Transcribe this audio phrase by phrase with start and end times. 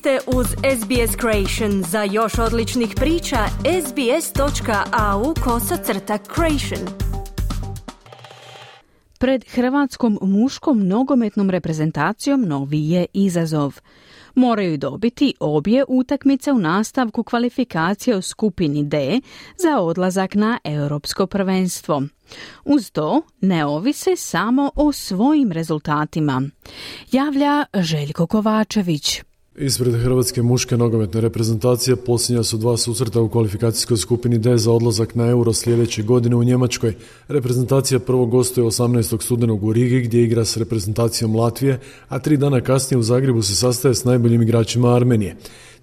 [0.00, 1.82] ste uz SBS Creation.
[1.82, 3.38] Za još odličnih priča,
[3.86, 6.88] sbs.au kosacrta creation.
[9.18, 13.80] Pred hrvatskom muškom nogometnom reprezentacijom novi je izazov.
[14.34, 19.20] Moraju dobiti obje utakmice u nastavku kvalifikacije u skupini D
[19.56, 22.02] za odlazak na europsko prvenstvo.
[22.64, 26.42] Uz to ne ovise samo o svojim rezultatima.
[27.12, 29.29] Javlja Željko Kovačević.
[29.60, 35.14] Ispred Hrvatske muške nogometne reprezentacije posljednja su dva susreta u kvalifikacijskoj skupini D za odlazak
[35.14, 36.94] na euro sljedeće godine u Njemačkoj.
[37.28, 39.22] Reprezentacija prvo gostuje 18.
[39.22, 43.54] studenog u Rigi gdje igra s reprezentacijom Latvije, a tri dana kasnije u Zagrebu se
[43.54, 45.36] sastaje s najboljim igračima Armenije.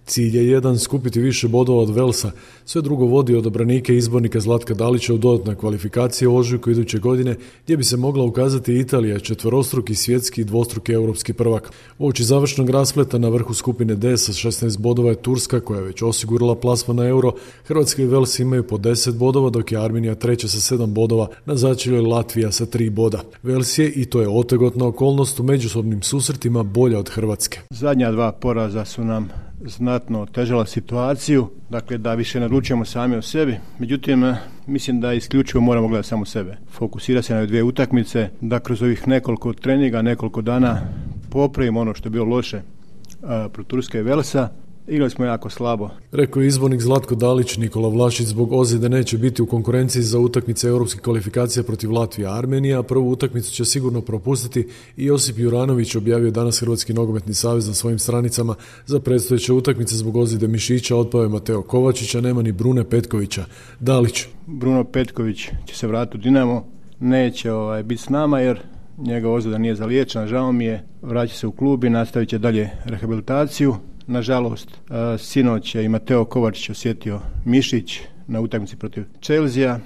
[0.08, 2.32] Cilj je jedan skupiti više bodova od Velsa,
[2.66, 7.36] sve drugo vodi od obranike izbornika Zlatka Dalića u dodatna kvalifikacije u ožujku iduće godine
[7.64, 11.72] gdje bi se mogla ukazati Italija, četvorostruki svjetski i dvostruki europski prvak.
[12.00, 16.02] Uoči završnog raspleta na vrhu skupine D sa 16 bodova je Turska koja je već
[16.02, 17.32] osigurala plasma na euro,
[17.66, 21.56] Hrvatska i Vels imaju po 10 bodova dok je Armenija treća sa 7 bodova, na
[21.56, 23.22] začelju Latvija sa 3 boda.
[23.44, 27.60] Vels je, i to je otegotna okolnost, u međusobnim susretima bolja od Hrvatske.
[27.70, 33.58] Zadnja dva poraza su nam znatno otežala situaciju, dakle da više naručujemo sami o sebi.
[33.80, 34.36] Međutim, eh,
[34.68, 36.58] mislim da isključivo moramo gledati samo sebe.
[36.72, 40.82] Fokusira se na dvije utakmice, da kroz ovih nekoliko treninga, nekoliko dana
[41.30, 44.50] popravimo ono što je bilo loše uh, protiv Turske i Velsa
[44.88, 45.90] Igrali smo jako slabo.
[46.12, 50.68] Rekao je izbornik Zlatko Dalić, Nikola Vlašić zbog ozljede neće biti u konkurenciji za utakmice
[50.68, 56.32] europskih kvalifikacija protiv Latvije Armenija, a prvu utakmicu će sigurno propustiti i Josip Juranović objavio
[56.32, 61.30] danas Hrvatski nogometni savez na svojim stranicama za predstojeće utakmice zbog ozljede Mišića, otpao je
[61.30, 63.46] Mateo Kovačića, nema ni Brune Petkovića.
[63.80, 64.26] Dalić.
[64.46, 66.66] Bruno Petković će se vratiti u Dinamo,
[67.00, 68.60] neće ovaj, biti s nama jer
[68.98, 72.70] njega ozljeda nije zaliječena, žao mi je, vraća se u klub i nastavit će dalje
[72.86, 73.76] rehabilitaciju.
[74.08, 79.80] Nažalost, e, sinoć je i Mateo Kovačić osjetio mišić na utakmici protiv Chelsea,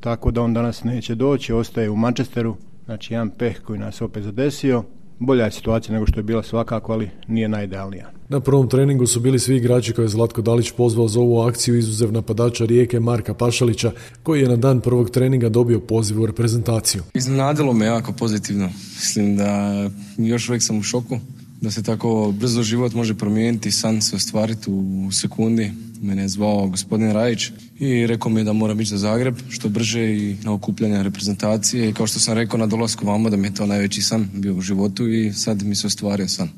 [0.00, 4.24] tako da on danas neće doći, ostaje u Manchesteru, znači jedan peh koji nas opet
[4.24, 4.84] zadesio.
[5.18, 8.10] Bolja je situacija nego što je bila svakako, ali nije najidealnija.
[8.28, 11.78] Na prvom treningu su bili svi igrači koje je Zlatko Dalić pozvao za ovu akciju
[11.78, 13.92] izuzev napadača Rijeke Marka Pašalića,
[14.22, 17.02] koji je na dan prvog treninga dobio poziv u reprezentaciju.
[17.14, 18.68] Iznenadilo me jako pozitivno.
[18.94, 19.72] Mislim da
[20.18, 21.18] još uvijek sam u šoku
[21.60, 25.72] da se tako brzo život može promijeniti, san se ostvariti u sekundi.
[26.02, 29.68] Mene je zvao gospodin Rajić i rekao mi je da moram ići za Zagreb što
[29.68, 31.88] brže i na okupljanje reprezentacije.
[31.88, 34.54] I kao što sam rekao na dolasku vamo da mi je to najveći san bio
[34.54, 36.48] u životu i sad mi se ostvario san.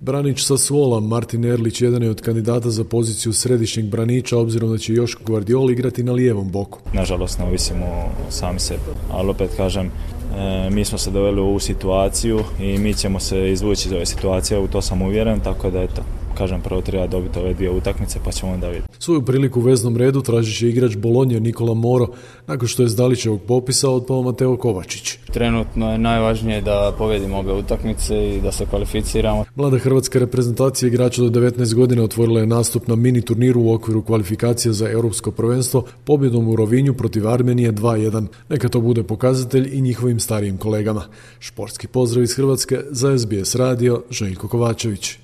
[0.00, 4.78] Branić sa Svola, Martin Erlić, jedan je od kandidata za poziciju središnjeg braniča, obzirom da
[4.78, 6.78] će Joško Guardiol igrati na lijevom boku.
[6.92, 7.86] Nažalost, ne ovisimo
[8.30, 9.90] sami sebe, ali opet kažem,
[10.38, 14.06] E, mi smo se doveli u ovu situaciju i mi ćemo se izvući iz ove
[14.06, 16.02] situacije, u to sam uvjeren, tako da eto,
[16.34, 18.88] kažem, prvo treba dobiti ove dvije utakmice pa ćemo onda vidjeti.
[18.98, 22.06] Svoju priliku u veznom redu tražit će igrač Bolonje Nikola Moro,
[22.46, 25.18] nakon što je s Dalićevog popisa otpao Mateo Kovačić.
[25.32, 29.44] Trenutno je najvažnije da povedimo ove utakmice i da se kvalificiramo.
[29.54, 34.02] Mlada hrvatska reprezentacija igrača do 19 godina otvorila je nastup na mini turniru u okviru
[34.02, 38.26] kvalifikacije za europsko prvenstvo pobjedom u Rovinju protiv Armenije 2-1.
[38.48, 41.02] Neka to bude pokazatelj i njihovim starijim kolegama.
[41.38, 45.23] Športski pozdrav iz Hrvatske za SBS radio Željko Kovačević.